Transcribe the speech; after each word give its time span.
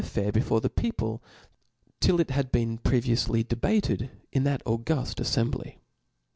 ^ff^^r 0.01 0.33
before 0.33 0.59
the 0.61 0.67
people, 0.71 1.21
till 1.99 2.19
it 2.19 2.31
had 2.31 2.51
been 2.51 2.79
prcvioufly 2.79 3.47
debated 3.47 4.01
f 4.01 4.09
in 4.31 4.43
that 4.43 4.63
auguft 4.65 5.19
ajSembly. 5.21 5.75